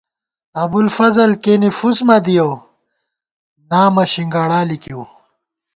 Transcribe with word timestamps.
ابُوالفضل 0.63 1.31
کېنے 1.43 1.69
فُس 1.77 1.97
مہ 2.07 2.17
دِیَؤ، 2.25 2.51
نامہ 3.69 4.03
شِنگاڑا 4.11 4.59
لِکِیؤ 4.69 5.03